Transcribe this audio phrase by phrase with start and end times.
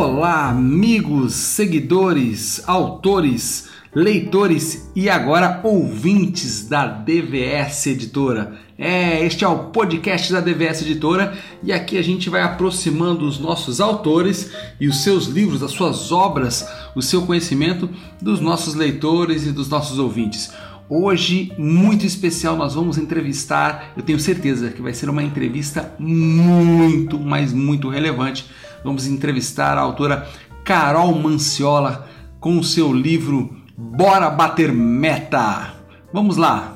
[0.00, 8.60] Olá, amigos, seguidores, autores, leitores e agora ouvintes da DVS Editora.
[8.78, 13.40] É, este é o podcast da DVS Editora e aqui a gente vai aproximando os
[13.40, 17.90] nossos autores e os seus livros, as suas obras, o seu conhecimento
[18.22, 20.52] dos nossos leitores e dos nossos ouvintes.
[20.88, 27.18] Hoje, muito especial, nós vamos entrevistar, eu tenho certeza que vai ser uma entrevista muito,
[27.18, 28.46] mas muito relevante.
[28.84, 30.26] Vamos entrevistar a autora
[30.64, 35.74] Carol Manciola com o seu livro Bora Bater Meta.
[36.12, 36.74] Vamos lá!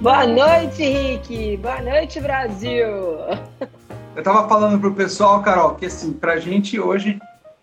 [0.00, 1.56] Boa noite, Rick!
[1.58, 2.88] Boa noite, Brasil!
[4.16, 7.18] Eu tava falando pro pessoal, Carol, que assim, pra gente hoje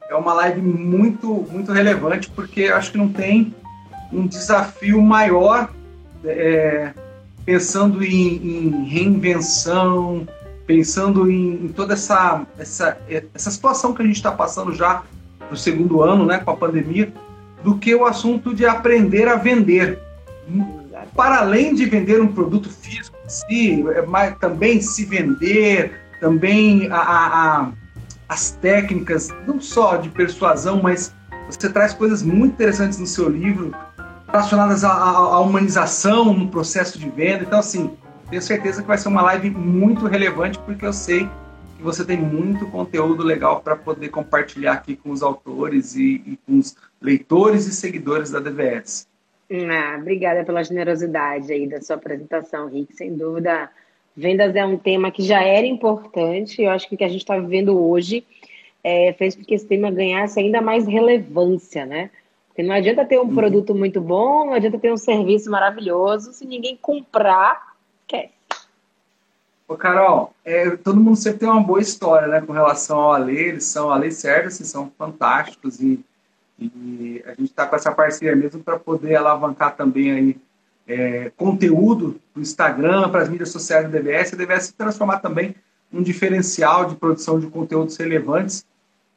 [0.09, 3.54] é uma live muito, muito relevante, porque acho que não tem
[4.12, 5.70] um desafio maior
[6.28, 6.94] é,
[7.45, 10.28] pensando em, em, reinvenção,
[10.66, 12.98] pensando em, em, toda essa, essa,
[13.34, 15.04] essa situação que a gente está passando já
[15.50, 17.14] no segundo ano, né, com a pandemia,
[17.64, 20.00] do que o assunto de aprender a vender.
[21.16, 26.98] Para além de vender um produto físico, si, é mas também se vender, também a,
[26.98, 27.72] a, a,
[28.28, 31.14] as técnicas, não só de persuasão, mas
[31.50, 33.72] você traz coisas muito interessantes no seu livro
[34.36, 37.44] relacionadas à, à humanização no processo de venda.
[37.44, 37.95] Então, assim,
[38.30, 41.30] tenho certeza que vai ser uma live muito relevante, porque eu sei
[41.77, 46.39] que você tem muito conteúdo legal para poder compartilhar aqui com os autores e, e,
[46.45, 49.08] com os leitores e seguidores da DVS.
[49.50, 52.94] Ah, obrigada pela generosidade aí da sua apresentação, Rick.
[52.94, 53.70] Sem dúvida,
[54.17, 57.22] Vendas é um tema que já era importante, eu acho que o que a gente
[57.22, 58.25] está vivendo hoje
[58.83, 62.09] é, fez com que esse tema ganhasse ainda mais relevância, né?
[62.56, 63.36] Porque não adianta ter um uhum.
[63.36, 67.75] produto muito bom, não adianta ter um serviço maravilhoso, se ninguém comprar,
[68.08, 68.31] quer.
[69.67, 73.36] Ô, Carol, é, todo mundo sempre tem uma boa história, né, com relação ao Ale,
[73.36, 75.99] eles são, Ale Service, são fantásticos e,
[76.58, 80.37] e a gente está com essa parceria mesmo para poder alavancar também aí
[80.87, 85.20] é, conteúdo para o Instagram, para as mídias sociais do DVS, a DVS se transformar
[85.20, 85.54] também
[85.92, 88.66] num diferencial de produção de conteúdos relevantes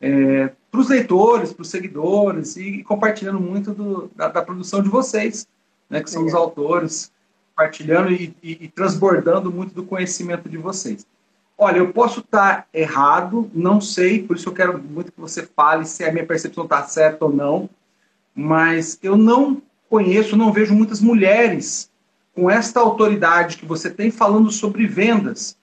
[0.00, 4.82] é, para os leitores, para os seguidores e, e compartilhando muito do, da, da, produção
[4.82, 5.46] de vocês,
[5.88, 7.10] né, que são os autores,
[7.50, 11.06] compartilhando e, e, e, transbordando muito do conhecimento de vocês.
[11.56, 15.84] Olha, eu posso estar errado, não sei, por isso eu quero muito que você fale
[15.84, 17.68] se a minha percepção está certa ou não,
[18.32, 19.60] mas eu não
[19.90, 21.90] conheço, não vejo muitas mulheres
[22.32, 25.58] com esta autoridade que você tem falando sobre vendas.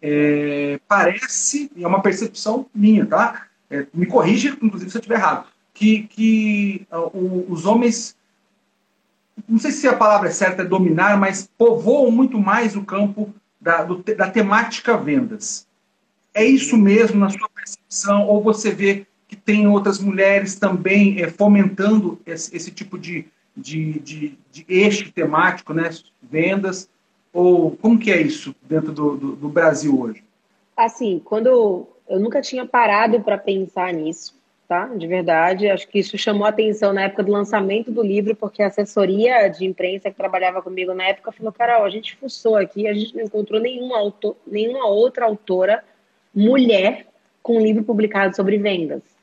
[0.00, 3.48] É, parece, e é uma percepção minha, tá?
[3.70, 8.16] É, me corrija, inclusive, se eu estiver errado, que, que uh, os homens,
[9.48, 13.34] não sei se a palavra é certa é dominar, mas povoam muito mais o campo
[13.60, 15.66] da, do, da temática vendas.
[16.32, 18.26] É isso mesmo na sua percepção?
[18.26, 23.26] Ou você vê que tem outras mulheres também é, fomentando esse, esse tipo de,
[23.56, 25.90] de, de, de eixo temático, né?
[26.22, 26.88] Vendas,
[27.32, 30.22] ou como que é isso dentro do, do, do Brasil hoje?
[30.76, 34.34] Assim, quando eu nunca tinha parado para pensar nisso,
[34.68, 34.86] tá?
[34.86, 38.66] De verdade, acho que isso chamou atenção na época do lançamento do livro, porque a
[38.66, 42.94] assessoria de imprensa que trabalhava comigo na época falou, Carol, a gente fuçou aqui, a
[42.94, 45.82] gente não encontrou nenhuma, autor, nenhuma outra autora
[46.34, 47.06] mulher
[47.42, 49.13] com um livro publicado sobre vendas.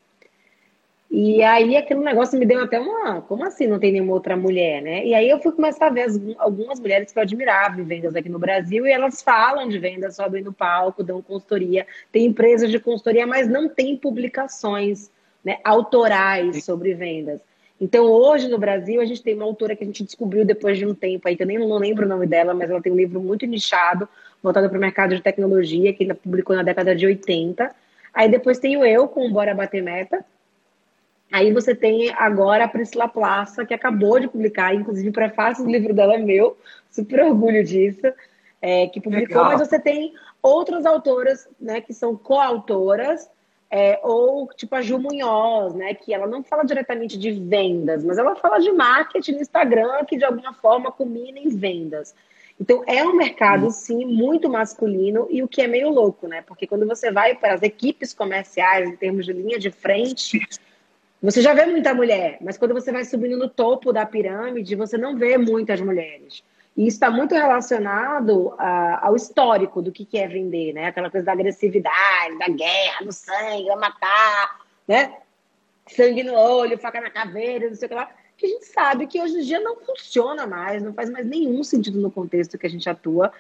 [1.14, 3.22] E aí aquele negócio me deu até uma.
[3.22, 5.06] Como assim não tem nenhuma outra mulher, né?
[5.06, 8.16] E aí eu fui começar a ver as, algumas mulheres que eu admirava em vendas
[8.16, 12.72] aqui no Brasil, e elas falam de vendas, sobem no palco, dão consultoria, tem empresas
[12.72, 15.12] de consultoria, mas não tem publicações
[15.44, 17.42] né, autorais sobre vendas.
[17.80, 20.86] Então, hoje no Brasil, a gente tem uma autora que a gente descobriu depois de
[20.86, 22.96] um tempo aí, que eu nem não lembro o nome dela, mas ela tem um
[22.96, 24.08] livro muito nichado,
[24.42, 27.70] voltado para o mercado de tecnologia, que ela publicou na década de 80.
[28.14, 30.24] Aí depois tenho eu com Bora Bater Meta,
[31.32, 35.72] Aí você tem agora a Priscila Plaça, que acabou de publicar, inclusive o prefácio do
[35.72, 36.58] livro dela é meu,
[36.90, 38.12] super orgulho disso,
[38.62, 39.58] é, que publicou, Legal.
[39.58, 43.30] mas você tem outras autoras, né, que são coautoras,
[43.70, 48.18] é, ou tipo a Ju Munhoz, né, que ela não fala diretamente de vendas, mas
[48.18, 52.14] ela fala de marketing no Instagram, que de alguma forma combina em vendas.
[52.60, 53.72] Então é um mercado, hum.
[53.72, 56.44] sim, muito masculino e o que é meio louco, né?
[56.46, 60.48] Porque quando você vai para as equipes comerciais, em termos de linha de frente,
[61.22, 64.98] você já vê muita mulher, mas quando você vai subindo no topo da pirâmide, você
[64.98, 66.44] não vê muitas mulheres.
[66.76, 70.88] E isso está muito relacionado a, ao histórico do que, que é vender, né?
[70.88, 75.18] Aquela coisa da agressividade, da guerra, do sangue, da matar, né?
[75.88, 78.10] Sangue no olho, faca na caveira, não sei o que lá.
[78.38, 81.64] que a gente sabe que hoje em dia não funciona mais, não faz mais nenhum
[81.64, 83.32] sentido no contexto que a gente atua.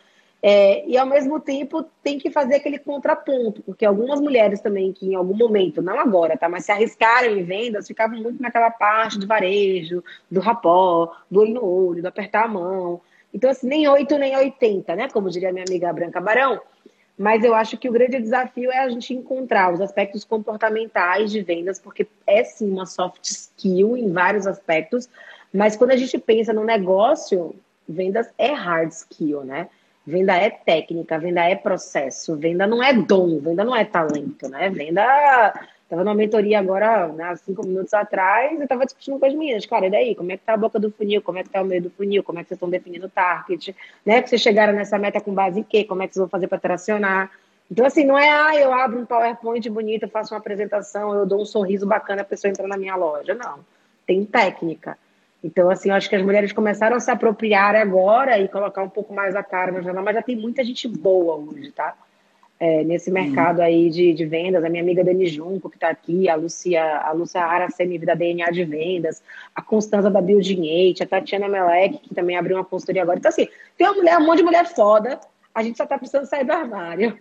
[0.43, 5.05] É, e ao mesmo tempo tem que fazer aquele contraponto, porque algumas mulheres também que
[5.05, 9.19] em algum momento, não agora, tá, mas se arriscaram em vendas, ficavam muito naquela parte
[9.19, 12.99] do varejo, do rapó, do olho no olho, do apertar a mão.
[13.31, 15.09] Então, assim, nem 8 nem 80, né?
[15.09, 16.59] Como diria minha amiga Branca Barão.
[17.17, 21.41] Mas eu acho que o grande desafio é a gente encontrar os aspectos comportamentais de
[21.41, 25.07] vendas, porque é sim uma soft skill em vários aspectos,
[25.53, 27.53] mas quando a gente pensa no negócio,
[27.87, 29.69] vendas é hard skill, né?
[30.05, 34.69] Venda é técnica, venda é processo, venda não é dom, venda não é talento, né?
[34.69, 35.53] Venda.
[35.87, 39.87] Tava numa mentoria agora, né, cinco minutos atrás, eu tava discutindo com as meninas, cara,
[39.87, 40.15] e daí?
[40.15, 41.21] Como é que tá a boca do funil?
[41.21, 42.23] Como é que tá o meio do funil?
[42.23, 43.75] Como é que vocês estão definindo o target?
[44.05, 44.21] Né?
[44.21, 45.83] Que vocês chegaram nessa meta com base em quê?
[45.83, 47.29] Como é que vocês vão fazer para tracionar?
[47.69, 51.41] Então, assim, não é, ah, eu abro um PowerPoint bonito, faço uma apresentação, eu dou
[51.41, 53.33] um sorriso bacana, a pessoa entra na minha loja.
[53.33, 53.59] Não.
[54.05, 54.97] Tem técnica.
[55.43, 58.89] Então, assim, eu acho que as mulheres começaram a se apropriar agora e colocar um
[58.89, 61.95] pouco mais a cara no jornal, mas já tem muita gente boa hoje, tá?
[62.59, 63.63] É, nesse mercado uhum.
[63.63, 67.11] aí de, de vendas, a minha amiga Dani Junco, que está aqui, a Lúcia, a
[67.11, 69.23] Lúcia Aracemi da DNA de vendas,
[69.55, 73.17] a Constanza da Building 8, a Tatiana Melek, que também abriu uma consultoria agora.
[73.17, 75.19] Então, assim, tem uma mulher, um monte de mulher foda,
[75.55, 77.17] a gente só está precisando sair do armário.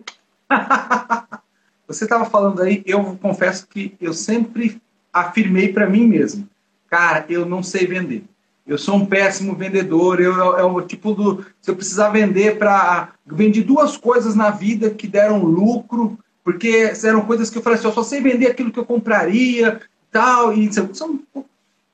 [1.87, 4.79] Você estava falando aí, eu confesso que eu sempre
[5.11, 6.47] afirmei para mim mesmo
[6.91, 8.25] Cara, eu não sei vender.
[8.67, 10.19] Eu sou um péssimo vendedor.
[10.19, 11.45] Eu é o tipo do.
[11.61, 13.13] Se eu precisar vender para.
[13.25, 17.87] Vendi duas coisas na vida que deram lucro, porque eram coisas que eu falei assim:
[17.87, 19.79] eu só sei vender aquilo que eu compraria,
[20.11, 20.53] tal.
[20.53, 21.17] E, são...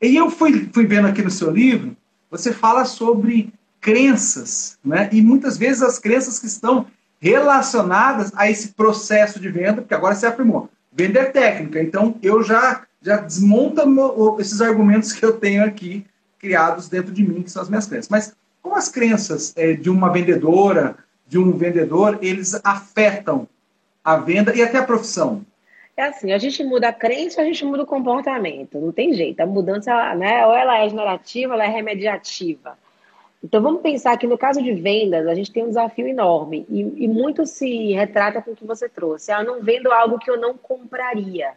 [0.02, 1.96] e eu fui, fui vendo aqui no seu livro,
[2.32, 5.10] você fala sobre crenças, né?
[5.12, 6.88] E muitas vezes as crenças que estão
[7.22, 10.72] relacionadas a esse processo de venda, porque agora você afirmou.
[10.92, 11.80] Vender técnica.
[11.80, 13.84] Então, eu já já desmonta
[14.38, 16.06] esses argumentos que eu tenho aqui
[16.38, 18.10] criados dentro de mim, que são as minhas crenças.
[18.10, 23.48] Mas como as crenças é, de uma vendedora, de um vendedor, eles afetam
[24.04, 25.46] a venda e até a profissão?
[25.96, 28.78] É assim, a gente muda a crença, a gente muda o comportamento.
[28.78, 29.40] Não tem jeito.
[29.40, 32.78] A mudança, né, ou ela é generativa, ela é remediativa.
[33.42, 36.66] Então vamos pensar que no caso de vendas, a gente tem um desafio enorme.
[36.70, 39.32] E, e muito se retrata com o que você trouxe.
[39.32, 41.54] Ah, eu não vendo algo que eu não compraria.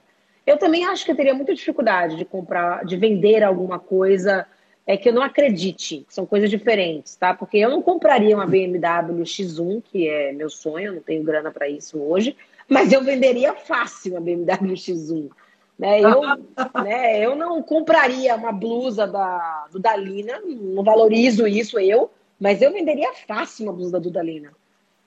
[0.46, 4.46] Eu também acho que eu teria muita dificuldade de comprar, de vender alguma coisa
[4.86, 7.32] é que eu não acredite, que são coisas diferentes, tá?
[7.32, 11.50] Porque eu não compraria uma BMW X1, que é meu sonho, eu não tenho grana
[11.52, 12.36] para isso hoje,
[12.68, 15.30] mas eu venderia fácil uma BMW X1.
[15.78, 16.00] Né?
[16.00, 16.20] Eu,
[16.82, 22.72] né, eu não compraria uma blusa da, do Dalina, não valorizo isso eu, mas eu
[22.72, 24.50] venderia fácil uma blusa da Dudalina.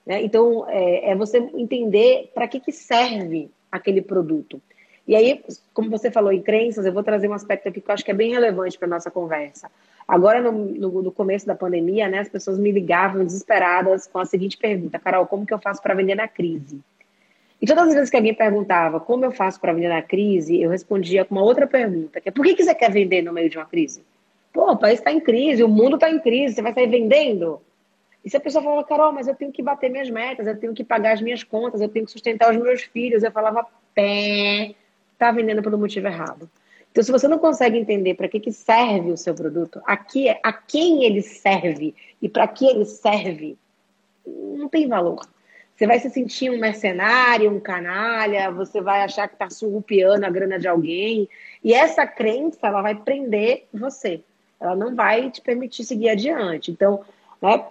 [0.05, 0.21] Né?
[0.23, 4.61] Então, é, é você entender para que, que serve aquele produto.
[5.07, 7.93] E aí, como você falou em crenças, eu vou trazer um aspecto aqui que eu
[7.93, 9.69] acho que é bem relevante para nossa conversa.
[10.07, 14.25] Agora, no, no, no, começo da pandemia, né, as pessoas me ligavam desesperadas com a
[14.25, 16.79] seguinte pergunta: Carol, como que eu faço para vender na crise?
[17.61, 20.69] E todas as vezes que alguém perguntava como eu faço para vender na crise, eu
[20.69, 23.49] respondia com uma outra pergunta, que é por que, que você quer vender no meio
[23.49, 24.03] de uma crise?
[24.51, 27.61] Pô, o país está em crise, o mundo está em crise, você vai sair vendendo?
[28.23, 30.73] E se a pessoa falava, Carol, mas eu tenho que bater minhas metas, eu tenho
[30.73, 34.75] que pagar as minhas contas, eu tenho que sustentar os meus filhos, eu falava, pé,
[35.23, 36.49] está vendendo pelo motivo errado.
[36.91, 40.39] Então, se você não consegue entender para que, que serve o seu produto, aqui é
[40.43, 43.57] a quem ele serve e para que ele serve,
[44.25, 45.25] não tem valor.
[45.75, 50.29] Você vai se sentir um mercenário, um canalha, você vai achar que está surrupiando a
[50.29, 51.27] grana de alguém.
[51.63, 54.21] E essa crença, ela vai prender você.
[54.59, 56.69] Ela não vai te permitir seguir adiante.
[56.69, 57.03] Então,
[57.41, 57.65] né?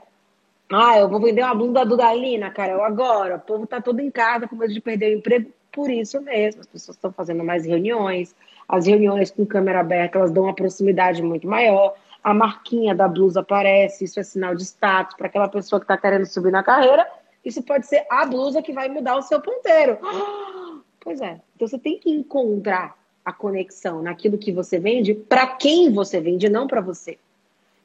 [0.71, 3.37] Ah, eu vou vender uma bunda do Dalina, cara, eu agora.
[3.37, 6.61] O povo está todo em casa com medo de perder o emprego por isso mesmo.
[6.61, 8.35] As pessoas estão fazendo mais reuniões,
[8.69, 11.95] as reuniões com câmera aberta elas dão uma proximidade muito maior.
[12.23, 15.97] A marquinha da blusa aparece, isso é sinal de status para aquela pessoa que está
[15.97, 17.07] querendo subir na carreira.
[17.45, 19.99] Isso pode ser a blusa que vai mudar o seu ponteiro.
[21.05, 21.41] Pois é.
[21.57, 26.49] Então você tem que encontrar a conexão naquilo que você vende, para quem você vende,
[26.49, 27.19] não para você.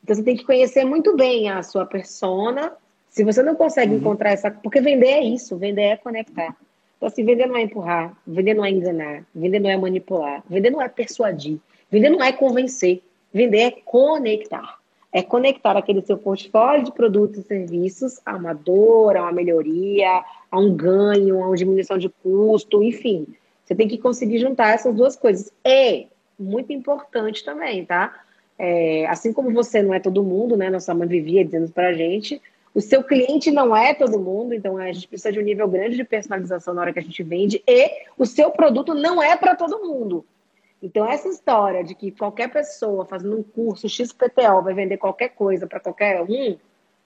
[0.03, 2.73] Então você tem que conhecer muito bem a sua persona.
[3.09, 3.97] Se você não consegue uhum.
[3.97, 4.51] encontrar essa.
[4.51, 6.55] Porque vender é isso, vender é conectar.
[6.97, 10.71] Então, assim, vender não é empurrar, vender não é enganar, vender não é manipular, vender
[10.71, 11.59] não é persuadir,
[11.91, 13.01] vender não é convencer,
[13.31, 14.77] vender é conectar.
[15.13, 20.23] É conectar aquele seu portfólio de produtos e serviços a uma dor, a uma melhoria,
[20.51, 23.25] a um ganho, a uma diminuição de custo, enfim.
[23.63, 25.51] Você tem que conseguir juntar essas duas coisas.
[25.65, 28.21] E, muito importante também, tá?
[28.59, 30.69] É, assim como você não é todo mundo, né?
[30.69, 32.41] Nossa mãe vivia dizendo pra gente,
[32.77, 35.95] o seu cliente não é todo mundo, então a gente precisa de um nível grande
[35.95, 37.59] de personalização na hora que a gente vende.
[37.67, 40.23] E o seu produto não é para todo mundo.
[40.79, 45.65] Então, essa história de que qualquer pessoa fazendo um curso XPTO vai vender qualquer coisa
[45.65, 46.55] para qualquer um,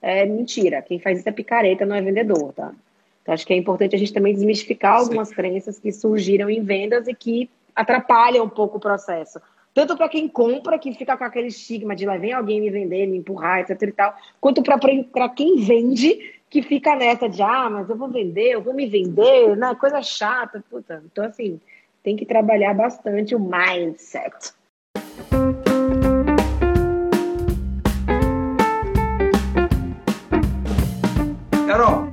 [0.02, 0.82] é mentira.
[0.82, 2.74] Quem faz isso é picareta, não é vendedor, tá?
[3.22, 5.36] Então, acho que é importante a gente também desmistificar algumas Sim.
[5.36, 9.40] crenças que surgiram em vendas e que atrapalham um pouco o processo.
[9.74, 13.08] Tanto para quem compra, que fica com aquele estigma de lá vem alguém me vender,
[13.08, 17.90] me empurrar, etc e tal, quanto para quem vende, que fica nessa de, ah, mas
[17.90, 19.74] eu vou vender, eu vou me vender, né?
[19.76, 20.62] coisa chata.
[20.70, 21.02] Puta.
[21.10, 21.58] Então, assim,
[22.04, 24.54] tem que trabalhar bastante o mindset.
[31.66, 32.10] Carol,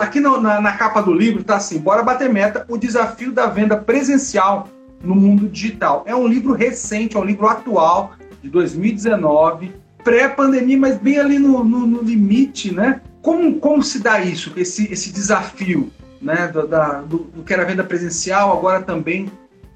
[0.00, 3.44] aqui no, na, na, capa do livro tá assim: Bora bater meta, o desafio da
[3.44, 4.66] venda presencial
[5.02, 6.04] no mundo digital.
[6.06, 8.12] É um livro recente, é um livro atual,
[8.42, 9.72] de 2019,
[10.02, 13.00] pré-pandemia, mas bem ali no, no, no, limite, né?
[13.20, 15.90] Como, como se dá isso, esse, esse desafio
[16.22, 19.30] né, do, da, do, do que era venda presencial, agora também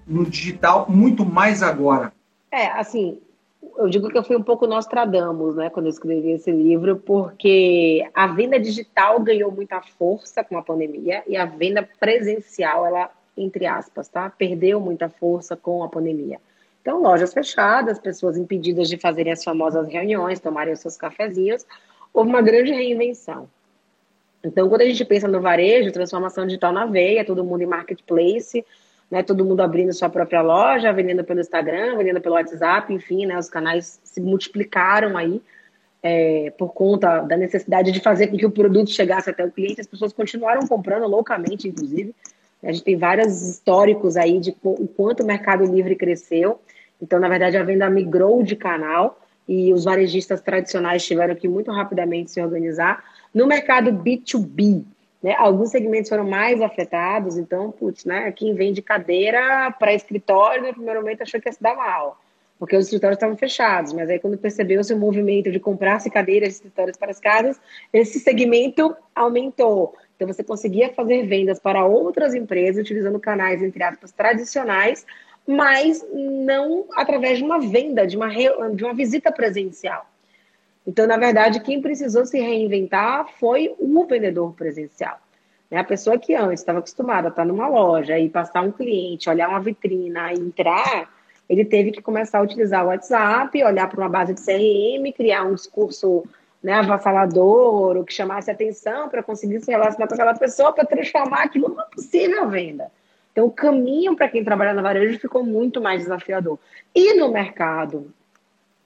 [0.07, 2.13] no digital, muito mais agora?
[2.53, 3.19] É, assim,
[3.77, 8.09] eu digo que eu fui um pouco Nostradamus, né, quando eu escrevi esse livro, porque
[8.15, 13.11] a venda digital ganhou muita força com a pandemia e a venda presencial, ela,
[13.43, 16.39] entre aspas, tá, perdeu muita força com a pandemia.
[16.81, 21.67] Então, lojas fechadas, pessoas impedidas de fazerem as famosas reuniões, tomarem os seus cafezinhos,
[22.13, 23.49] houve uma grande reinvenção.
[24.43, 28.65] Então, quando a gente pensa no varejo, transformação digital na veia, todo mundo em marketplace,
[29.11, 33.39] né, todo mundo abrindo sua própria loja, vendendo pelo Instagram, vendendo pelo WhatsApp, enfim, né,
[33.39, 35.43] os canais se multiplicaram aí
[36.03, 39.81] é, por conta da necessidade de fazer com que o produto chegasse até o cliente.
[39.81, 42.15] As pessoas continuaram comprando loucamente, inclusive.
[42.63, 46.61] A gente tem vários históricos aí de o quanto o Mercado Livre cresceu.
[47.01, 51.73] Então, na verdade, a venda migrou de canal e os varejistas tradicionais tiveram que muito
[51.73, 53.03] rapidamente se organizar.
[53.35, 54.85] No mercado B2B,
[55.23, 60.73] né, alguns segmentos foram mais afetados, então, putz, né, quem vende cadeira para escritório, no
[60.73, 62.21] primeiro momento achou que ia se dar mal,
[62.59, 66.55] porque os escritórios estavam fechados, mas aí quando percebeu-se o movimento de comprar-se cadeiras de
[66.55, 67.61] escritórios para as casas,
[67.93, 69.97] esse segmento aumentou.
[70.21, 75.07] Então, você conseguia fazer vendas para outras empresas utilizando canais, entre aspas, tradicionais,
[75.47, 80.05] mas não através de uma venda, de uma, de uma visita presencial.
[80.87, 85.19] Então, na verdade, quem precisou se reinventar foi o vendedor presencial.
[85.71, 85.79] Né?
[85.79, 89.49] A pessoa que antes estava acostumada a estar numa loja e passar um cliente, olhar
[89.49, 91.11] uma vitrina e entrar,
[91.49, 95.45] ele teve que começar a utilizar o WhatsApp, olhar para uma base de CRM, criar
[95.45, 96.25] um discurso
[96.63, 101.45] né, avassalador ou que chamasse atenção para conseguir se relacionar com aquela pessoa para transformar
[101.45, 102.91] aquilo numa possível venda.
[103.33, 106.59] Então, o caminho para quem trabalha na varejo ficou muito mais desafiador.
[106.95, 108.13] E no mercado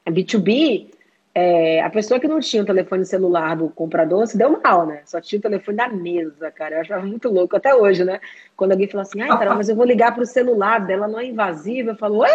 [0.06, 0.90] B2B,
[1.34, 5.02] é, a pessoa que não tinha o telefone celular do comprador se deu mal, né?
[5.04, 6.76] Só tinha o telefone da mesa, cara.
[6.76, 8.20] Eu achava muito louco até hoje, né?
[8.56, 11.26] Quando alguém fala assim, ai, cara, mas eu vou ligar pro celular dela, não é
[11.26, 11.90] invasivo.
[11.90, 12.30] Eu falo, oi?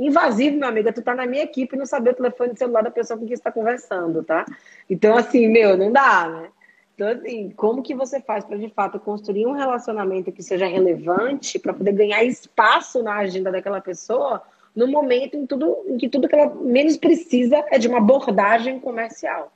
[0.00, 2.90] Invasivo, meu amigo, tu tá na minha equipe e não saber o telefone celular da
[2.90, 4.46] pessoa com quem você tá conversando, tá?
[4.88, 6.48] Então, assim, meu, não dá, né?
[6.94, 11.58] Então, assim, como que você faz para de fato construir um relacionamento que seja relevante
[11.58, 14.42] para poder ganhar espaço na agenda daquela pessoa
[14.74, 18.80] no momento em, tudo, em que tudo que ela menos precisa é de uma abordagem
[18.80, 19.52] comercial.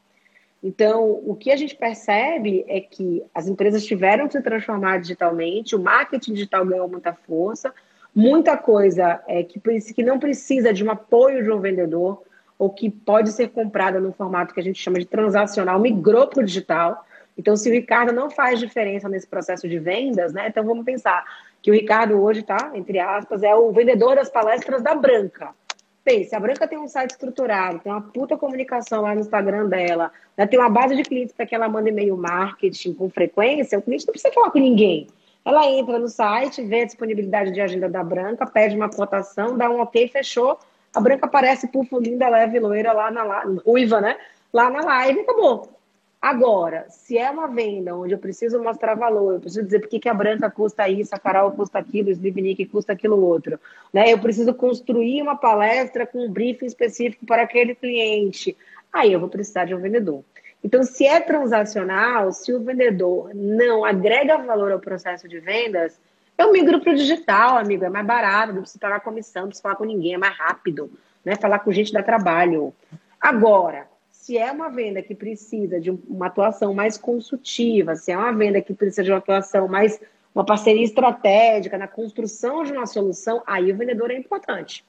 [0.62, 5.76] Então, o que a gente percebe é que as empresas tiveram que se transformar digitalmente,
[5.76, 7.72] o marketing digital ganhou muita força,
[8.14, 12.22] muita coisa é que, que não precisa de um apoio de um vendedor,
[12.58, 16.40] ou que pode ser comprada no formato que a gente chama de transacional, migrou para
[16.40, 17.04] o digital.
[17.36, 20.46] Então, se o Ricardo não faz diferença nesse processo de vendas, né?
[20.48, 21.24] Então vamos pensar
[21.60, 22.70] que o Ricardo hoje, tá?
[22.74, 25.50] Entre aspas, é o vendedor das palestras da Branca.
[26.04, 30.12] Pense, a Branca tem um site estruturado, tem uma puta comunicação lá no Instagram dela,
[30.36, 30.46] né?
[30.46, 34.06] tem uma base de clientes para que ela mande e-mail marketing com frequência, o cliente
[34.06, 35.06] não precisa falar com ninguém.
[35.44, 39.68] Ela entra no site, vê a disponibilidade de agenda da Branca, pede uma cotação, dá
[39.68, 40.58] um ok, fechou.
[40.94, 44.16] A Branca aparece, pufo, linda, leve, loira lá na ruiva, né?
[44.52, 45.68] Lá na live, acabou.
[46.24, 50.08] Agora, se é uma venda onde eu preciso mostrar valor, eu preciso dizer por que
[50.08, 53.60] a branca custa isso, a Carol custa aquilo, o Slivnik custa aquilo outro,
[53.92, 54.10] né?
[54.10, 58.56] Eu preciso construir uma palestra com um briefing específico para aquele cliente.
[58.90, 60.24] Aí eu vou precisar de um vendedor.
[60.64, 66.00] Então, se é transacional, se o vendedor não agrega valor ao processo de vendas,
[66.38, 67.84] eu migro para o digital, amigo.
[67.84, 70.90] É mais barato, não precisa pagar comissão, não precisa falar com ninguém, é mais rápido,
[71.22, 71.36] né?
[71.36, 72.72] Falar com gente dá trabalho.
[73.20, 78.32] Agora, se é uma venda que precisa de uma atuação mais consultiva, se é uma
[78.32, 80.00] venda que precisa de uma atuação mais,
[80.34, 84.82] uma parceria estratégica na construção de uma solução, aí o vendedor é importante.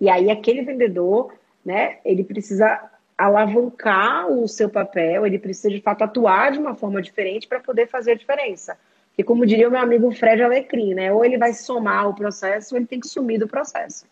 [0.00, 1.32] E aí aquele vendedor,
[1.64, 7.00] né, ele precisa alavancar o seu papel, ele precisa de fato atuar de uma forma
[7.00, 8.76] diferente para poder fazer a diferença.
[9.16, 12.74] E como diria o meu amigo Fred Alecrim, né, ou ele vai somar o processo
[12.74, 14.06] ou ele tem que sumir do processo.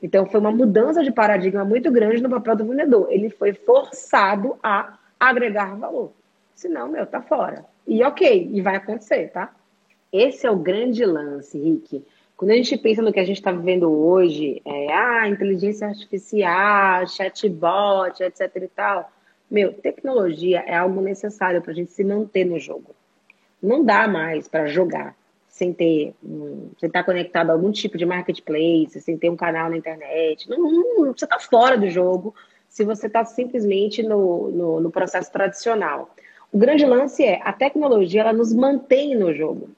[0.00, 3.08] Então foi uma mudança de paradigma muito grande no papel do vendedor.
[3.10, 6.12] Ele foi forçado a agregar valor.
[6.54, 7.64] Senão, meu, tá fora.
[7.86, 9.52] E ok, e vai acontecer, tá?
[10.12, 12.04] Esse é o grande lance, Rick.
[12.36, 17.06] Quando a gente pensa no que a gente está vivendo hoje, é, ah, inteligência artificial,
[17.08, 19.10] chatbot, etc e tal,
[19.50, 22.94] meu, tecnologia é algo necessário para a gente se manter no jogo.
[23.62, 25.16] Não dá mais para jogar
[25.48, 26.14] sem ter,
[26.78, 30.50] sem estar conectado a algum tipo de marketplace, sem ter um canal na internet.
[30.50, 32.34] Não, não, você está fora do jogo
[32.68, 36.14] se você está simplesmente no, no, no, processo tradicional.
[36.52, 39.70] O grande lance é a tecnologia ela nos mantém no jogo.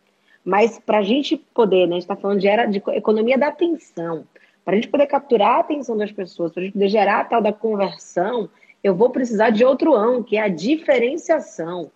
[0.48, 3.48] Mas para a gente poder, né, a gente está falando de, era, de economia da
[3.48, 4.24] atenção,
[4.64, 7.24] para a gente poder capturar a atenção das pessoas, para a gente poder gerar a
[7.24, 8.48] tal da conversão,
[8.82, 11.90] eu vou precisar de outro ão, que é a diferenciação.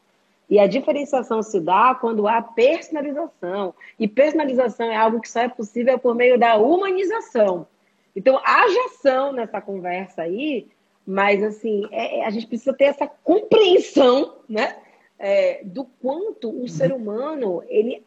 [0.50, 3.72] E a diferenciação se dá quando há personalização.
[3.98, 7.66] E personalização é algo que só é possível por meio da humanização.
[8.14, 10.68] Então, haja ação nessa conversa aí,
[11.06, 14.76] mas assim, é, é, a gente precisa ter essa compreensão né,
[15.18, 18.04] é, do quanto o ser humano ele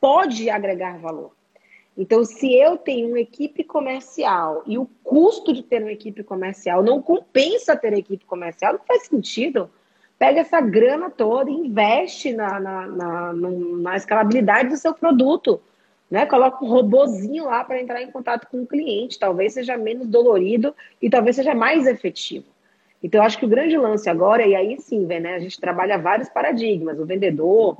[0.00, 1.32] pode agregar valor.
[1.96, 6.82] Então, se eu tenho uma equipe comercial e o custo de ter uma equipe comercial
[6.82, 9.70] não compensa ter equipe comercial, não faz sentido.
[10.18, 15.60] Pega essa grana toda e investe na, na, na, na escalabilidade do seu produto.
[16.10, 16.26] Né?
[16.26, 19.18] Coloca um robozinho lá para entrar em contato com o cliente.
[19.18, 22.46] Talvez seja menos dolorido e talvez seja mais efetivo.
[23.02, 25.34] Então, eu acho que o grande lance agora, e aí sim, né?
[25.34, 26.98] a gente trabalha vários paradigmas.
[26.98, 27.78] O vendedor,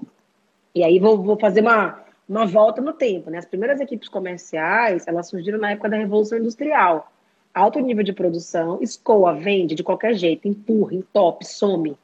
[0.74, 3.38] e aí vou, vou fazer uma, uma volta no tempo, né?
[3.38, 7.10] As primeiras equipes comerciais, elas surgiram na época da Revolução Industrial.
[7.52, 11.96] Alto nível de produção, escoa, vende de qualquer jeito, empurra, entope, some.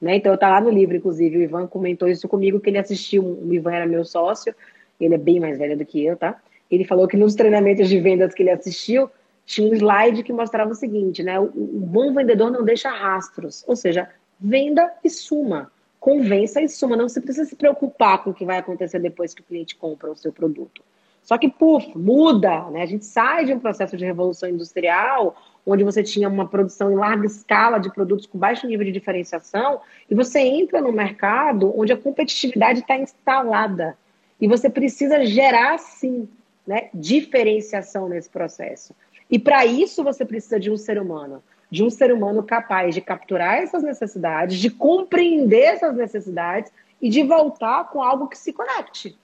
[0.00, 0.16] Né?
[0.16, 3.54] Então, tá lá no livro, inclusive, o Ivan comentou isso comigo, que ele assistiu, o
[3.54, 4.52] Ivan era meu sócio,
[5.00, 6.40] ele é bem mais velho do que eu, tá?
[6.68, 9.08] Ele falou que nos treinamentos de vendas que ele assistiu,
[9.46, 11.38] tinha um slide que mostrava o seguinte, né?
[11.38, 14.08] O, o bom vendedor não deixa rastros, ou seja,
[14.40, 16.96] venda e suma convença e suma.
[16.96, 20.10] Não se precisa se preocupar com o que vai acontecer depois que o cliente compra
[20.10, 20.82] o seu produto.
[21.22, 22.82] Só que, puf, muda, né?
[22.82, 25.36] A gente sai de um processo de revolução industrial,
[25.66, 29.80] onde você tinha uma produção em larga escala de produtos com baixo nível de diferenciação,
[30.10, 33.96] e você entra no mercado onde a competitividade está instalada.
[34.40, 36.26] E você precisa gerar, sim,
[36.66, 38.94] né, diferenciação nesse processo.
[39.30, 43.00] E para isso você precisa de um ser humano de um ser humano capaz de
[43.00, 49.16] capturar essas necessidades, de compreender essas necessidades e de voltar com algo que se conecte.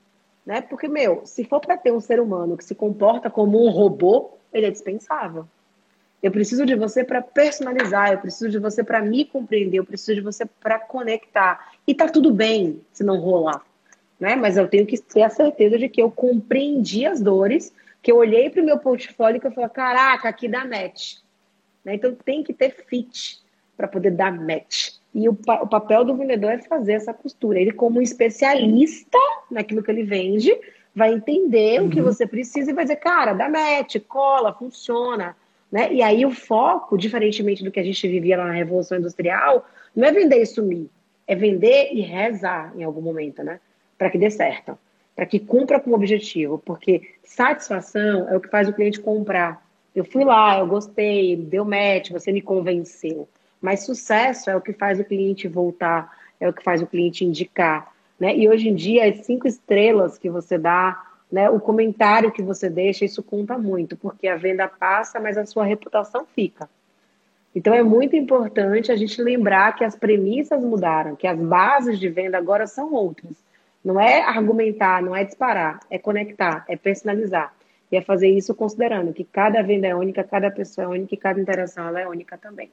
[0.44, 0.60] Né?
[0.60, 4.30] Porque, meu, se for para ter um ser humano que se comporta como um robô,
[4.52, 5.46] ele é dispensável.
[6.22, 10.14] Eu preciso de você para personalizar, eu preciso de você para me compreender, eu preciso
[10.14, 11.72] de você para conectar.
[11.86, 13.62] E tá tudo bem se não rolar,
[14.18, 14.34] né?
[14.34, 18.16] Mas eu tenho que ter a certeza de que eu compreendi as dores, que eu
[18.16, 21.18] olhei para o meu portfólio e que eu falei, caraca, aqui dá match.
[21.86, 21.94] Né?
[21.94, 23.38] Então tem que ter fit
[23.76, 24.96] para poder dar match.
[25.14, 27.60] E o, pa o, papel do vendedor é fazer essa costura.
[27.60, 29.18] Ele, como um especialista
[29.48, 30.52] naquilo que ele vende,
[30.92, 31.86] vai entender uhum.
[31.86, 32.06] o que uhum.
[32.06, 35.36] você precisa e vai dizer, cara, dá match, cola, funciona.
[35.70, 35.92] Né?
[35.92, 40.08] E aí o foco, diferentemente do que a gente vivia lá na Revolução Industrial, não
[40.08, 40.90] é vender e sumir,
[41.26, 43.60] é vender e rezar em algum momento, né?
[43.96, 44.78] Para que dê certo,
[45.14, 49.65] para que cumpra com o objetivo, porque satisfação é o que faz o cliente comprar.
[49.96, 53.26] Eu fui lá, eu gostei, deu match, você me convenceu.
[53.62, 57.24] Mas sucesso é o que faz o cliente voltar, é o que faz o cliente
[57.24, 57.90] indicar.
[58.20, 58.36] Né?
[58.36, 62.68] E hoje em dia, as cinco estrelas que você dá, né, o comentário que você
[62.68, 66.68] deixa, isso conta muito, porque a venda passa, mas a sua reputação fica.
[67.54, 72.10] Então é muito importante a gente lembrar que as premissas mudaram, que as bases de
[72.10, 73.32] venda agora são outras.
[73.82, 77.55] Não é argumentar, não é disparar, é conectar, é personalizar.
[77.90, 81.16] E é fazer isso considerando que cada venda é única, cada pessoa é única e
[81.16, 82.70] cada interação ela é única também.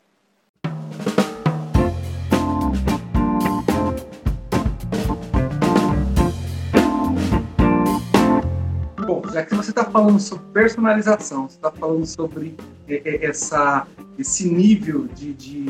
[9.06, 12.56] Bom, já que você está falando sobre personalização, você está falando sobre
[12.88, 13.86] é, é, essa,
[14.18, 15.66] esse nível de, de,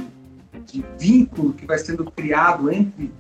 [0.66, 3.12] de vínculo que vai sendo criado entre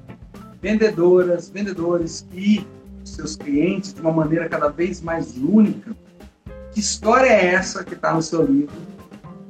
[0.62, 2.66] vendedoras, vendedores e
[3.04, 5.94] seus clientes de uma maneira cada vez mais única,
[6.74, 8.76] que história é essa que está no seu livro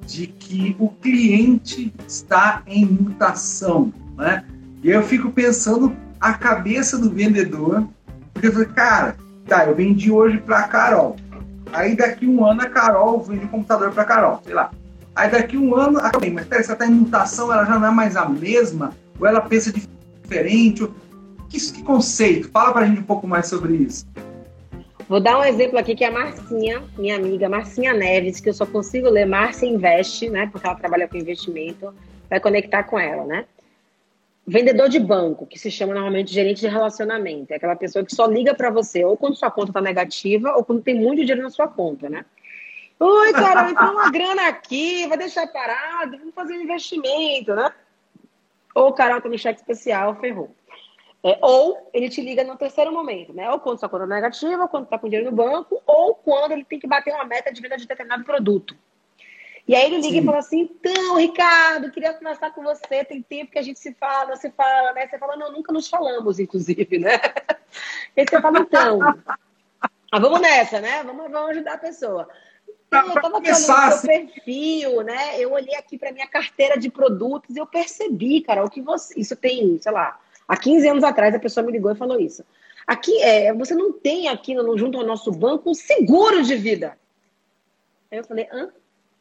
[0.06, 4.44] de que o cliente está em mutação, né?
[4.84, 7.88] E eu fico pensando a cabeça do vendedor,
[8.34, 9.16] porque eu falei, cara,
[9.48, 11.16] tá, eu vendi hoje para Carol.
[11.72, 14.72] Aí daqui um ano a Carol vende computador para Carol, sei lá.
[15.16, 17.88] Aí daqui um ano, a Carol, mas peraí, você está em mutação, ela já não
[17.88, 18.92] é mais a mesma?
[19.20, 20.88] Ou ela pensa diferente?
[21.50, 22.50] Que, que conceito?
[22.52, 24.06] Fala para a gente um pouco mais sobre isso.
[25.08, 28.54] Vou dar um exemplo aqui que é a Marcinha, minha amiga Marcinha Neves, que eu
[28.54, 30.48] só consigo ler Márcia Investe, né?
[30.52, 31.94] Porque ela trabalha com investimento,
[32.30, 33.46] vai conectar com ela, né?
[34.46, 38.26] Vendedor de banco, que se chama normalmente gerente de relacionamento, é aquela pessoa que só
[38.26, 41.50] liga para você ou quando sua conta está negativa ou quando tem muito dinheiro na
[41.50, 42.26] sua conta, né?
[43.00, 47.72] Oi, Carol, entrou uma grana aqui, vai deixar parado, vamos fazer um investimento, né?
[48.76, 50.54] Ou Carol tá no cheque especial, ferrou.
[51.26, 53.50] É, ou ele te liga no terceiro momento, né?
[53.50, 56.52] Ou quando sua conta é negativa, ou quando está com dinheiro no banco, ou quando
[56.52, 58.76] ele tem que bater uma meta de venda de determinado produto.
[59.66, 60.20] E aí ele liga Sim.
[60.20, 63.06] e fala assim: então, Ricardo, queria conversar com você.
[63.06, 65.08] Tem tempo que a gente se fala, se fala, né?
[65.08, 67.20] Você fala, não, nunca nos falamos, inclusive, né?
[68.16, 69.00] E você fala, então.
[70.12, 71.02] Ah, vamos nessa, né?
[71.04, 72.30] Vamos, vamos ajudar a pessoa.
[72.88, 74.08] Então, eu estava olhando o seu assim.
[74.08, 75.42] perfil, né?
[75.42, 79.20] Eu olhei aqui para minha carteira de produtos e eu percebi, cara, o que você.
[79.20, 82.44] Isso tem, sei lá, Há 15 anos atrás a pessoa me ligou e falou isso.
[82.86, 86.98] Aqui, é, você não tem aqui no, junto ao nosso banco um seguro de vida.
[88.12, 88.70] Aí eu falei, hã?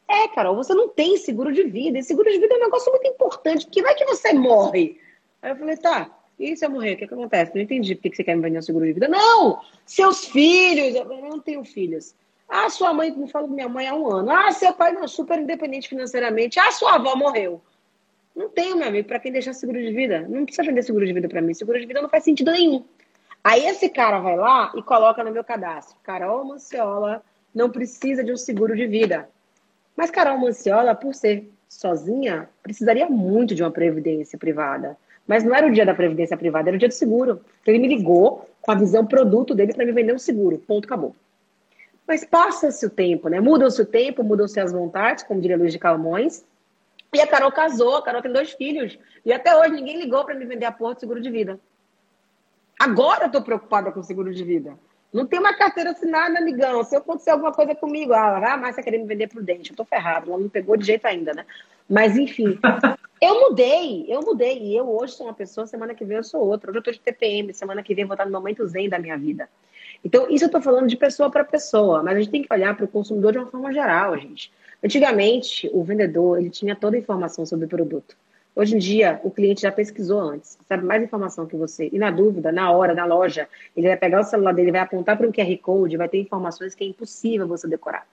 [0.07, 1.97] É, Carol, você não tem seguro de vida.
[1.97, 4.99] E seguro de vida é um negócio muito importante, porque vai que você morre.
[5.41, 7.53] Aí eu falei, tá, e se eu morrer, o que, que acontece?
[7.55, 9.07] Não entendi por que você quer me vender um seguro de vida.
[9.07, 9.61] Não!
[9.85, 10.95] Seus filhos!
[10.95, 12.15] Eu não tenho filhos.
[12.49, 14.31] Ah, sua mãe, me falou com minha mãe há um ano.
[14.31, 16.59] Ah, seu pai não, super independente financeiramente.
[16.59, 17.61] Ah, sua avó morreu.
[18.35, 20.25] Não tenho, meu amigo, para quem deixar seguro de vida.
[20.27, 21.53] Não precisa vender seguro de vida para mim.
[21.53, 22.83] Seguro de vida não faz sentido nenhum.
[23.43, 28.31] Aí esse cara vai lá e coloca no meu cadastro: Carol Manciola não precisa de
[28.31, 29.29] um seguro de vida.
[29.95, 34.97] Mas Carol Manciola, por ser sozinha, precisaria muito de uma previdência privada.
[35.27, 37.41] Mas não era o dia da previdência privada, era o dia do seguro.
[37.61, 40.57] Então ele me ligou com a visão produto dele para me vender um seguro.
[40.57, 41.15] Ponto, acabou.
[42.07, 43.39] Mas passa-se o tempo, né?
[43.39, 46.43] Muda-se o tempo, mudam-se as vontades, como diria Luiz de Calmões.
[47.13, 48.97] E a Carol casou, a Carol tem dois filhos.
[49.23, 51.59] E até hoje ninguém ligou para me vender a porra de seguro de vida.
[52.79, 54.77] Agora eu tô preocupada com seguro de vida.
[55.13, 56.83] Não tem uma carteira assinada, amigão.
[56.83, 60.31] Se acontecer alguma coisa comigo, ah, mas você querer me vender prudente, eu tô ferrado.
[60.31, 61.45] Ela não pegou de jeito ainda, né?
[61.87, 62.57] Mas enfim,
[63.21, 64.57] eu mudei, eu mudei.
[64.57, 66.71] E eu hoje sou uma pessoa, semana que vem eu sou outra.
[66.71, 68.97] Hoje eu tô de TPM, semana que vem eu vou estar no momento zen da
[68.97, 69.47] minha vida.
[70.03, 72.75] Então, isso eu tô falando de pessoa para pessoa, mas a gente tem que olhar
[72.75, 74.51] para o consumidor de uma forma geral, gente.
[74.83, 78.17] Antigamente, o vendedor ele tinha toda a informação sobre o produto.
[78.55, 81.89] Hoje em dia, o cliente já pesquisou antes, sabe mais informação que você.
[81.91, 85.17] E na dúvida, na hora, na loja, ele vai pegar o celular dele, vai apontar
[85.17, 88.05] para um QR Code, vai ter informações que é impossível você decorar.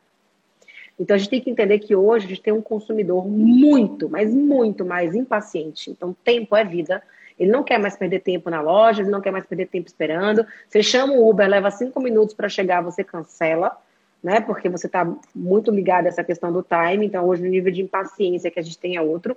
[0.98, 4.32] Então a gente tem que entender que hoje a gente tem um consumidor muito, mas
[4.32, 5.90] muito mais impaciente.
[5.90, 7.02] Então, tempo é vida.
[7.38, 10.46] Ele não quer mais perder tempo na loja, ele não quer mais perder tempo esperando.
[10.68, 13.76] Você chama o Uber, leva cinco minutos para chegar, você cancela
[14.22, 14.40] né?
[14.40, 17.06] Porque você está muito ligado a essa questão do time.
[17.06, 19.36] Então, hoje, o nível de impaciência que a gente tem é outro.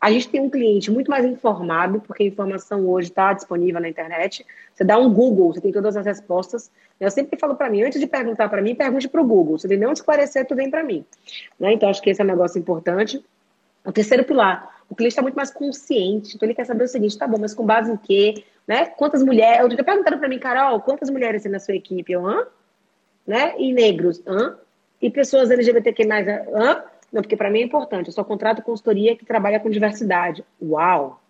[0.00, 3.88] A gente tem um cliente muito mais informado, porque a informação hoje está disponível na
[3.88, 4.44] internet.
[4.74, 6.70] Você dá um Google, você tem todas as respostas.
[7.00, 9.56] Eu sempre falo para mim, antes de perguntar para mim, pergunte para o Google.
[9.58, 11.04] Se ele não esclarecer, tudo vem para mim.
[11.58, 11.72] Né?
[11.72, 13.24] Então, acho que esse é um negócio importante.
[13.84, 16.36] O terceiro pilar, o cliente está muito mais consciente.
[16.36, 18.44] Então, ele quer saber o seguinte, tá bom, mas com base em quê?
[18.66, 18.86] Né?
[18.86, 19.60] Quantas mulheres...
[19.60, 22.12] Eu perguntaram para mim, Carol, quantas mulheres tem na sua equipe?
[22.12, 22.46] Eu, hã?
[23.26, 23.54] Né?
[23.58, 24.56] E negros, hã?
[25.00, 26.04] E pessoas LGBTQ+,
[26.54, 26.84] hã?
[27.12, 28.08] Não, porque para mim é importante.
[28.08, 30.44] Eu só contrato consultoria que trabalha com diversidade.
[30.60, 31.20] Uau!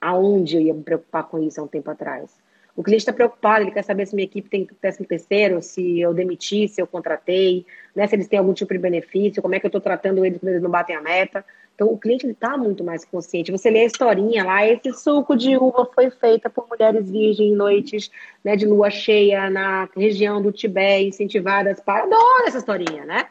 [0.00, 2.30] Aonde eu ia me preocupar com isso há um tempo atrás?
[2.74, 6.14] O cliente está preocupado, ele quer saber se minha equipe tem décimo terceiro, se eu
[6.14, 9.66] demiti, se eu contratei, né, se eles têm algum tipo de benefício, como é que
[9.66, 11.44] eu estou tratando eles quando eles não batem a meta.
[11.74, 13.50] Então, o cliente está muito mais consciente.
[13.50, 17.54] Você lê a historinha lá, esse suco de uva foi feita por mulheres virgens em
[17.54, 18.10] noites
[18.44, 22.04] né, de lua cheia na região do Tibete, incentivadas para...
[22.04, 23.26] Adoro essa historinha, né?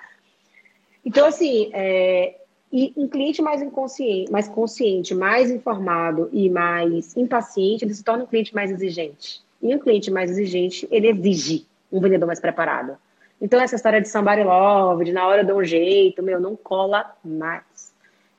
[1.06, 2.36] Então, assim, é...
[2.73, 8.23] e um cliente mais inconsciente, mais consciente, mais informado e mais impaciente, ele se torna
[8.23, 9.41] um cliente mais exigente.
[9.62, 12.97] E um cliente mais exigente, ele exige um vendedor mais preparado.
[13.39, 17.15] Então, essa história de somebody love, de na hora de um jeito, meu, não cola
[17.23, 17.90] mais.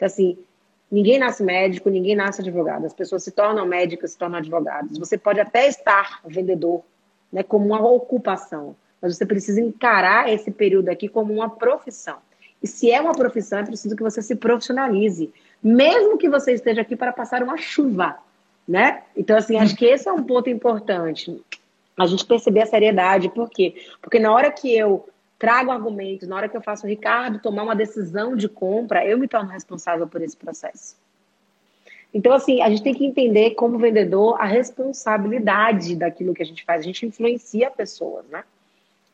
[0.02, 0.36] Então, assim,
[0.90, 2.84] ninguém nasce médico, ninguém nasce advogado.
[2.84, 4.98] As pessoas se tornam médicas, se tornam advogados.
[4.98, 6.82] Você pode até estar vendedor,
[7.32, 12.16] né, como uma ocupação, mas você precisa encarar esse período aqui como uma profissão.
[12.60, 16.80] E se é uma profissão, é preciso que você se profissionalize, mesmo que você esteja
[16.80, 18.16] aqui para passar uma chuva,
[18.66, 19.04] né?
[19.16, 21.40] Então, assim, acho que esse é um ponto importante.
[21.96, 23.28] A gente perceber a seriedade.
[23.28, 23.74] Por quê?
[24.00, 25.08] Porque na hora que eu
[25.42, 29.18] trago argumentos, na hora que eu faço o Ricardo tomar uma decisão de compra, eu
[29.18, 30.94] me torno responsável por esse processo.
[32.14, 36.64] Então, assim, a gente tem que entender como vendedor a responsabilidade daquilo que a gente
[36.64, 36.80] faz.
[36.80, 38.44] A gente influencia pessoas, né?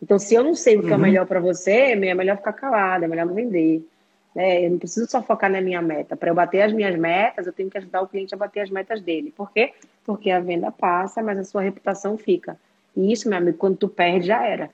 [0.02, 0.96] Então, se eu não sei o que uhum.
[0.96, 3.82] é melhor para você, é melhor ficar calado, é melhor não vender.
[4.34, 4.66] Né?
[4.66, 6.14] Eu não preciso só focar na minha meta.
[6.14, 8.68] Para eu bater as minhas metas, eu tenho que ajudar o cliente a bater as
[8.68, 9.32] metas dele.
[9.34, 9.72] Por quê?
[10.04, 12.54] Porque a venda passa, mas a sua reputação fica.
[12.94, 14.68] E isso, meu amigo, quando tu perde, já era.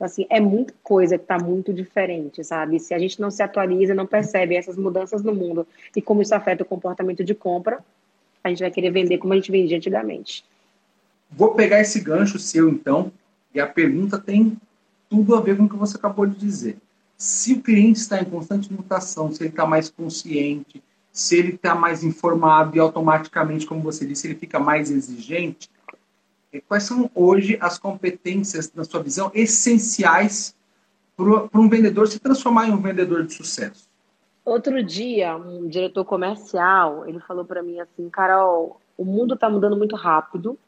[0.00, 2.80] Então, assim, é muita coisa que está muito diferente, sabe?
[2.80, 6.34] Se a gente não se atualiza, não percebe essas mudanças no mundo e como isso
[6.34, 7.84] afeta o comportamento de compra,
[8.42, 10.42] a gente vai querer vender como a gente vendia antigamente.
[11.30, 13.12] Vou pegar esse gancho seu, então,
[13.54, 14.56] e a pergunta tem
[15.10, 16.78] tudo a ver com o que você acabou de dizer.
[17.18, 20.82] Se o cliente está em constante mutação, se ele está mais consciente,
[21.12, 25.68] se ele está mais informado e automaticamente, como você disse, ele fica mais exigente,
[26.58, 30.56] quais são hoje as competências, na sua visão, essenciais
[31.16, 33.88] para um vendedor se transformar em um vendedor de sucesso?
[34.44, 39.76] Outro dia, um diretor comercial, ele falou para mim assim, Carol, o mundo está mudando
[39.76, 40.58] muito rápido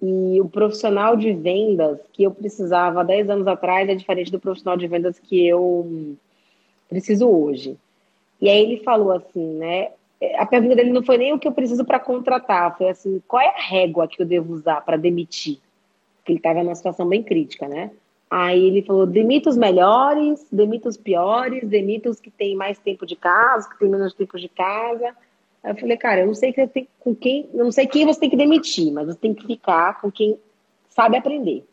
[0.00, 4.76] e o profissional de vendas que eu precisava 10 anos atrás é diferente do profissional
[4.76, 6.16] de vendas que eu
[6.88, 7.76] preciso hoje.
[8.40, 9.90] E aí ele falou assim, né?
[10.36, 13.40] A pergunta dele não foi nem o que eu preciso para contratar, foi assim, qual
[13.40, 15.58] é a régua que eu devo usar para demitir?
[16.16, 17.92] Porque ele estava numa situação bem crítica, né?
[18.30, 23.06] Aí ele falou: demita os melhores, demita os piores, demita os que têm mais tempo
[23.06, 25.14] de casa, que têm menos tempo de casa.
[25.62, 28.04] Aí eu falei, cara, eu não sei que tem, com quem, eu não sei quem
[28.04, 30.38] você tem que demitir, mas você tem que ficar com quem
[30.88, 31.64] sabe aprender.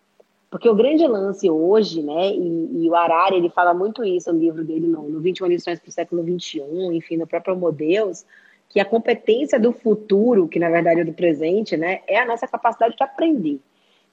[0.56, 4.39] Porque o grande lance hoje, né, e, e o Arari, ele fala muito isso no
[4.39, 6.62] livro dele, no, no 21 lições para o século XXI,
[6.94, 8.26] enfim, no próprio Modeus,
[8.70, 12.48] que a competência do futuro, que na verdade é do presente, né, é a nossa
[12.48, 13.60] capacidade de aprender.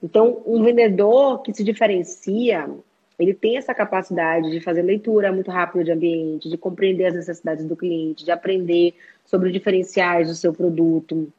[0.02, 2.68] Então, um vendedor que se diferencia,
[3.20, 7.64] ele tem essa capacidade de fazer leitura muito rápida de ambiente, de compreender as necessidades
[7.64, 11.33] do cliente, de aprender sobre diferenciais do seu produto.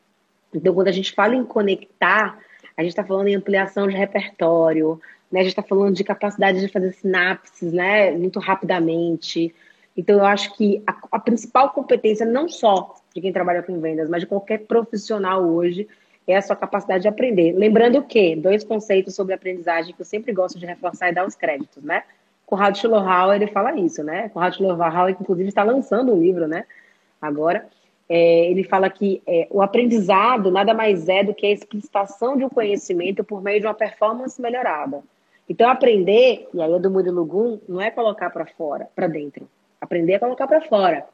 [0.56, 2.40] Então, quando a gente fala em conectar,
[2.76, 5.00] a gente está falando em ampliação de repertório,
[5.32, 5.40] né?
[5.40, 8.12] a gente está falando de capacidade de fazer sinapses né?
[8.12, 9.54] muito rapidamente.
[9.96, 14.10] Então, eu acho que a, a principal competência, não só de quem trabalha com vendas,
[14.10, 15.88] mas de qualquer profissional hoje,
[16.28, 17.54] é a sua capacidade de aprender.
[17.54, 21.36] Lembrando que dois conceitos sobre aprendizagem que eu sempre gosto de reforçar e dar os
[21.36, 22.04] créditos, né?
[22.46, 24.30] Conrado Schlohauer, ele fala isso, né?
[24.30, 26.66] Conrado Schlohauer, inclusive, está lançando um livro, né?
[27.22, 27.66] Agora,
[28.10, 32.44] é, ele fala que é, o aprendizado nada mais é do que a explicitação de
[32.44, 35.02] um conhecimento por meio de uma performance melhorada.
[35.48, 39.48] Então, aprender, e aí é do Murilo Gun, não é colocar para fora, para dentro.
[39.80, 41.06] Aprender é colocar para fora.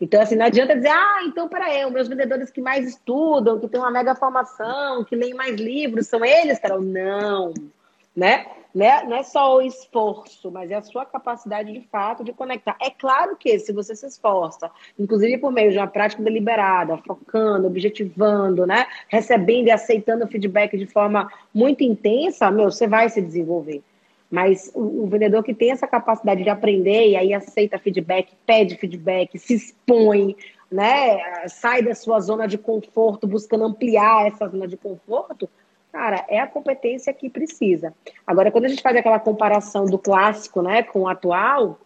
[0.00, 3.68] Então, assim, não adianta dizer, ah, então, peraí, os meus vendedores que mais estudam, que
[3.68, 6.80] têm uma mega formação, que leem mais livros, são eles, Carol?
[6.80, 7.52] Não,
[8.18, 8.46] né?
[8.74, 9.04] né?
[9.04, 12.76] Não é só o esforço, mas é a sua capacidade de fato de conectar.
[12.80, 17.68] É claro que se você se esforça, inclusive por meio de uma prática deliberada, focando,
[17.68, 18.86] objetivando, né?
[19.08, 23.82] Recebendo e aceitando feedback de forma muito intensa, meu, você vai se desenvolver.
[24.30, 28.76] Mas o, o, vendedor que tem essa capacidade de aprender e aí aceita feedback, pede
[28.76, 30.36] feedback, se expõe,
[30.70, 31.46] né?
[31.48, 35.48] Sai da sua zona de conforto, buscando ampliar essa zona de conforto,
[35.92, 37.92] cara, é a competência que precisa.
[38.26, 41.78] Agora, quando a gente faz aquela comparação do clássico, né, com o atual,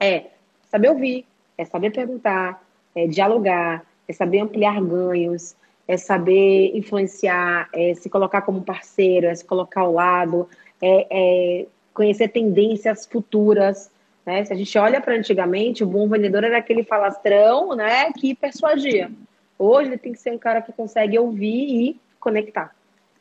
[0.00, 0.26] é
[0.70, 2.62] saber ouvir, é saber perguntar,
[2.94, 9.34] é dialogar, é saber ampliar ganhos, é saber influenciar, é se colocar como parceiro, é
[9.34, 10.48] se colocar ao lado,
[10.80, 13.90] é, é conhecer tendências futuras.
[14.24, 14.44] Né?
[14.44, 19.10] Se a gente olha para antigamente, o bom vendedor era aquele falastrão né, que persuadia.
[19.58, 22.77] Hoje ele tem que ser um cara que consegue ouvir e conectar.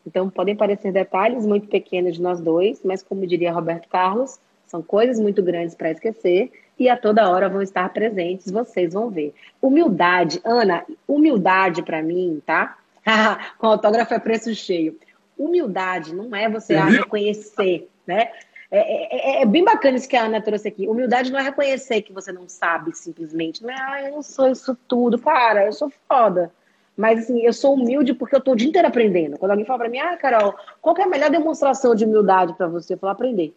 [0.07, 4.81] Então, podem parecer detalhes muito pequenos de nós dois, mas, como diria Roberto Carlos, são
[4.81, 9.33] coisas muito grandes para esquecer e a toda hora vão estar presentes, vocês vão ver.
[9.61, 12.77] Humildade, Ana, humildade para mim, tá?
[13.59, 14.97] Com autógrafo é preço cheio.
[15.37, 18.31] Humildade não é você ah, reconhecer, né?
[18.71, 20.87] É, é, é, é, bem bacana isso que a Ana trouxe aqui.
[20.87, 23.61] Humildade não é reconhecer que você não sabe simplesmente.
[23.61, 25.19] Não é, ah, eu não sou isso tudo.
[25.19, 26.49] Cara, eu sou foda.
[26.97, 29.37] Mas assim, eu sou humilde porque eu tô o dia inteiro aprendendo.
[29.37, 32.67] Quando alguém fala pra mim, ah, Carol, qual é a melhor demonstração de humildade para
[32.67, 32.95] você?
[32.95, 33.55] Eu falo, aprender.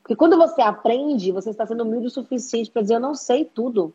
[0.00, 3.44] Porque quando você aprende, você está sendo humilde o suficiente para dizer, eu não sei
[3.44, 3.92] tudo.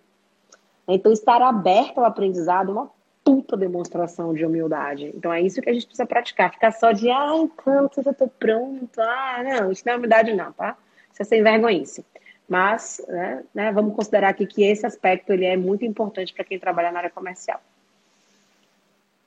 [0.88, 2.92] Então, estar aberto ao aprendizado é uma
[3.24, 5.14] puta demonstração de humildade.
[5.16, 6.52] Então é isso que a gente precisa praticar.
[6.52, 9.00] Ficar só de, ah, então, eu já tô pronto.
[9.00, 10.76] Ah, não, isso não é humildade não, tá?
[11.14, 12.04] Isso é sem vergonhice.
[12.48, 16.58] Mas, né, né, vamos considerar aqui que esse aspecto ele é muito importante para quem
[16.58, 17.62] trabalha na área comercial.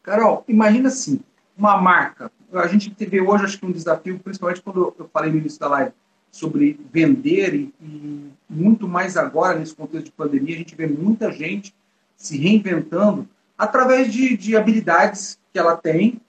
[0.02, 1.20] Carol, imagina assim,
[1.56, 2.30] uma marca.
[2.52, 5.68] A gente vê hoje, acho que um desafio, principalmente quando eu falei no início da
[5.68, 5.92] live,
[6.30, 11.30] sobre vender e, e muito mais agora, nesse contexto de pandemia, a gente vê muita
[11.30, 11.74] gente
[12.16, 16.20] se reinventando através de, de habilidades que ela tem,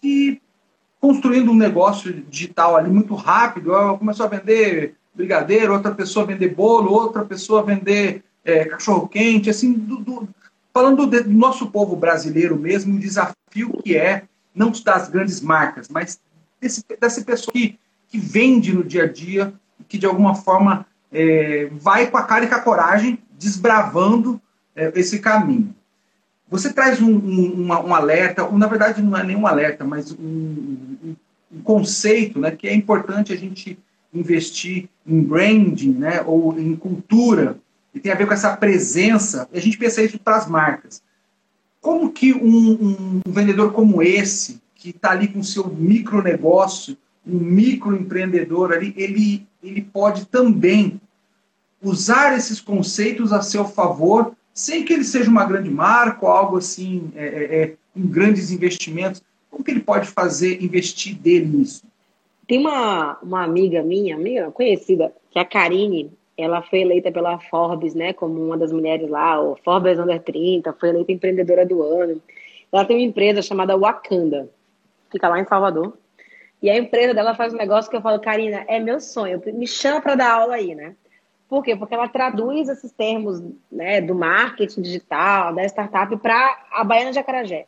[0.00, 0.40] que
[1.00, 6.54] construindo um negócio digital ali muito rápido, ela começou a vender brigadeiro, outra pessoa vender
[6.54, 10.28] bolo, outra pessoa vender é, cachorro-quente, assim, do, do,
[10.72, 16.20] falando do, nosso povo brasileiro mesmo, o desafio que é, não das grandes marcas, mas
[16.60, 17.78] desse, dessa pessoa que,
[18.08, 19.52] que vende no dia a dia,
[19.88, 24.40] que de alguma forma é, vai com a cara e com a coragem, desbravando
[24.76, 25.74] é, esse caminho.
[26.48, 30.12] Você traz um, um, um, alerta, ou na verdade não é nem um alerta, mas
[30.12, 31.14] um,
[31.52, 33.78] um, conceito né, que é importante a gente
[34.12, 37.56] investir em branding né, ou em cultura,
[37.94, 41.02] e tem a ver com essa presença, a gente pensa isso para as marcas.
[41.80, 48.94] Como que um, vendedor como esse, que está ali com seu micronegócio, um microempreendedor ali,
[48.96, 51.00] ele, ele pode também
[51.82, 56.58] usar esses conceitos a seu favor, sem que ele seja uma grande marca ou algo
[56.58, 59.22] assim, é, é, é, em grandes investimentos.
[59.50, 61.82] Como que ele pode fazer, investir dele nisso?
[62.46, 66.10] Tem uma, uma amiga minha, amiga conhecida, que é a Karine,
[66.42, 70.72] ela foi eleita pela Forbes, né, como uma das mulheres lá, o Forbes Under 30,
[70.74, 72.20] foi eleita empreendedora do ano.
[72.72, 74.48] Ela tem uma empresa chamada Wakanda,
[75.10, 75.96] fica lá em Salvador.
[76.62, 79.66] E a empresa dela faz um negócio que eu falo, Karina, é meu sonho, me
[79.66, 80.94] chama para dar aula aí, né?
[81.48, 81.74] Por quê?
[81.74, 87.18] Porque ela traduz esses termos né, do marketing digital, da startup, para a Baiana de
[87.18, 87.66] Acarajé.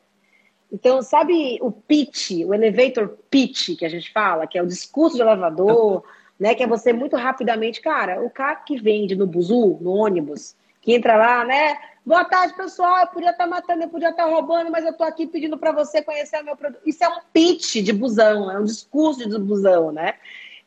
[0.71, 5.17] Então, sabe o pitch, o elevator pitch que a gente fala, que é o discurso
[5.17, 6.05] de elevador,
[6.39, 6.55] né?
[6.55, 10.95] Que é você muito rapidamente, cara, o cara que vende no buzu, no ônibus, que
[10.95, 11.79] entra lá, né?
[12.05, 13.01] Boa tarde, pessoal.
[13.01, 15.57] Eu podia estar tá matando, eu podia estar tá roubando, mas eu estou aqui pedindo
[15.57, 16.83] para você conhecer o meu produto.
[16.85, 20.15] Isso é um pitch de busão, é um discurso de busão, né?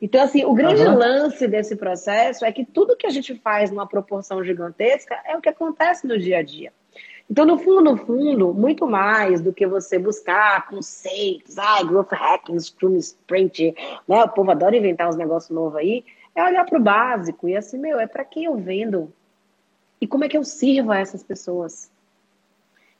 [0.01, 0.95] Então, assim, o grande uhum.
[0.95, 5.41] lance desse processo é que tudo que a gente faz numa proporção gigantesca é o
[5.41, 6.71] que acontece no dia a dia.
[7.29, 12.59] Então, no fundo, no fundo, muito mais do que você buscar conceitos, ah, growth hacking,
[12.59, 13.75] scrum sprint,
[14.07, 14.23] né?
[14.23, 16.05] O povo adora inventar uns negócios novos aí.
[16.35, 19.11] É olhar para o básico e assim, meu, é para quem eu vendo
[19.99, 21.89] e como é que eu sirvo a essas pessoas.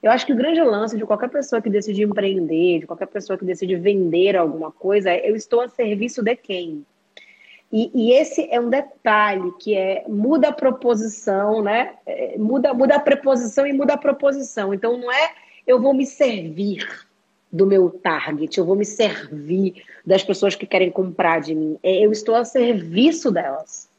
[0.01, 3.37] Eu acho que o grande lance de qualquer pessoa que decide empreender, de qualquer pessoa
[3.37, 6.85] que decide vender alguma coisa, é eu estou a serviço de quem?
[7.71, 11.95] E, e, esse é um detalhe que é muda a proposição, né?
[12.05, 14.73] É, muda, muda a preposição e muda a proposição.
[14.73, 15.33] Então não é
[15.65, 16.87] eu vou me servir
[17.51, 21.79] do meu target, eu vou me servir das pessoas que querem comprar de mim.
[21.81, 23.89] É, eu estou a serviço delas.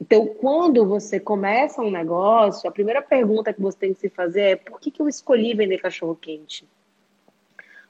[0.00, 4.40] Então, quando você começa um negócio, a primeira pergunta que você tem que se fazer
[4.40, 6.68] é por que, que eu escolhi vender cachorro quente?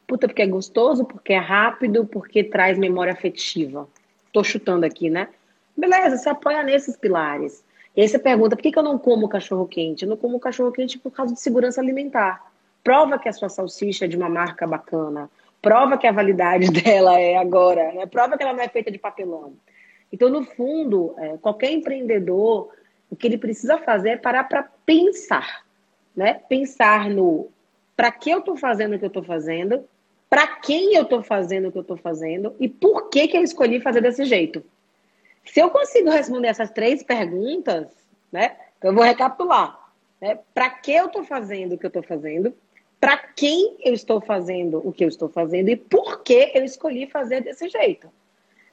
[0.06, 3.88] Puta, porque é gostoso, porque é rápido, porque traz memória afetiva.
[4.26, 5.28] Estou chutando aqui, né?
[5.76, 7.64] Beleza, você apoia nesses pilares.
[7.96, 10.04] E aí você pergunta, por que, que eu não como cachorro quente?
[10.04, 12.50] Eu não como cachorro quente por causa de segurança alimentar.
[12.84, 15.30] Prova que a sua salsicha é de uma marca bacana.
[15.62, 17.92] Prova que a validade dela é agora.
[17.92, 18.06] Né?
[18.06, 19.54] Prova que ela não é feita de papelão.
[20.12, 22.70] Então, no fundo, é, qualquer empreendedor,
[23.10, 25.64] o que ele precisa fazer é parar para pensar.
[26.14, 26.34] Né?
[26.48, 27.48] Pensar no
[27.96, 29.82] para que eu estou fazendo o que eu estou fazendo,
[30.28, 33.42] para quem eu estou fazendo o que eu estou fazendo e por que, que eu
[33.42, 34.62] escolhi fazer desse jeito.
[35.44, 37.86] Se eu consigo responder essas três perguntas,
[38.32, 39.84] né, eu vou recapitular.
[40.20, 42.54] Né, para que eu estou fazendo o que eu estou fazendo,
[43.00, 47.06] para quem eu estou fazendo o que eu estou fazendo e por que eu escolhi
[47.06, 48.10] fazer desse jeito.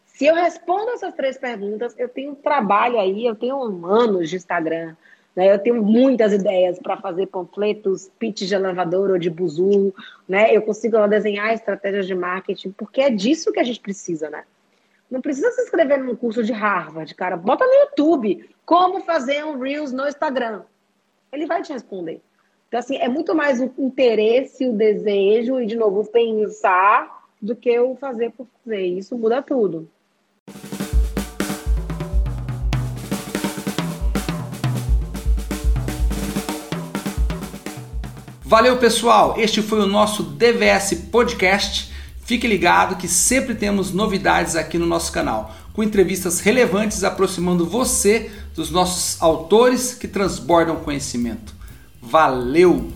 [0.05, 4.95] Se eu respondo essas três perguntas, eu tenho trabalho aí, eu tenho anos de Instagram?
[5.35, 9.93] Eu tenho muitas ideias para fazer panfletos, pitch de elevador ou de buzu,
[10.29, 10.55] né?
[10.55, 14.43] Eu consigo desenhar estratégias de marketing, porque é disso que a gente precisa, né?
[15.09, 17.35] Não precisa se inscrever num curso de Harvard, cara.
[17.35, 20.61] Bota no YouTube como fazer um Reels no Instagram.
[21.31, 22.21] Ele vai te responder.
[22.67, 27.77] Então, assim, é muito mais o interesse, o desejo e, de novo, pensar do que
[27.79, 28.85] o fazer por fazer.
[28.85, 29.87] Isso muda tudo.
[38.53, 39.33] Valeu, pessoal!
[39.35, 41.91] Este foi o nosso DVS Podcast.
[42.23, 48.29] Fique ligado que sempre temos novidades aqui no nosso canal, com entrevistas relevantes aproximando você
[48.55, 51.51] dos nossos autores que transbordam conhecimento.
[51.99, 52.91] Valeu!